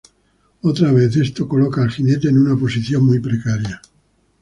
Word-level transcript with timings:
Otra 0.63 0.91
vez, 0.91 1.15
esto 1.15 1.47
coloca 1.47 1.83
al 1.83 1.91
jinete 1.91 2.27
en 2.27 2.39
una 2.39 2.57
posición 2.59 3.05
muy 3.05 3.19
precaria. 3.19 3.79